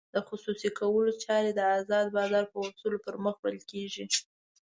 د 0.15 0.17
خصوصي 0.27 0.69
کولو 0.79 1.11
چارې 1.25 1.51
د 1.53 1.61
ازاد 1.77 2.05
بازار 2.17 2.45
په 2.51 2.57
اصولو 2.67 2.97
پرمخ 3.05 3.35
وړل 3.39 3.61
کېږي. 3.71 4.05